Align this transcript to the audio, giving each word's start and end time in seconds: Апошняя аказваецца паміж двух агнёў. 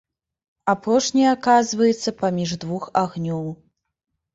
Апошняя 0.73 1.29
аказваецца 1.37 2.17
паміж 2.25 2.59
двух 2.67 2.93
агнёў. 3.07 3.51